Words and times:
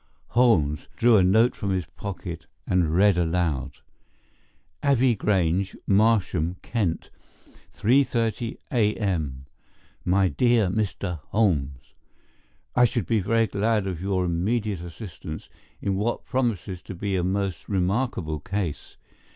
Holmes 0.29 0.87
drew 0.95 1.15
a 1.17 1.23
note 1.23 1.55
from 1.55 1.69
his 1.69 1.85
pocket, 1.85 2.47
and 2.65 2.95
read 2.95 3.19
aloud: 3.19 3.81
Abbey 4.81 5.13
Grange, 5.13 5.77
Marsham, 5.85 6.55
Kent, 6.63 7.11
3:30 7.75 8.57
A.M. 8.71 9.45
MY 10.03 10.27
DEAR 10.29 10.69
MR. 10.69 11.19
HOLMES: 11.29 11.93
I 12.75 12.83
should 12.85 13.05
be 13.05 13.19
very 13.19 13.45
glad 13.45 13.85
of 13.85 14.01
your 14.01 14.25
immediate 14.25 14.81
assistance 14.81 15.49
in 15.83 15.93
what 15.97 16.25
promises 16.25 16.81
to 16.81 16.95
be 16.95 17.15
a 17.15 17.23
most 17.23 17.69
remarkable 17.69 18.39
case. 18.39 18.97